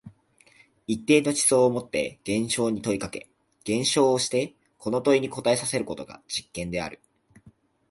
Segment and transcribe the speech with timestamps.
[0.87, 3.27] 一定の思想をもって現象に問いかけ、
[3.61, 6.99] 現象をしてこの問いに答えさせることが実験である。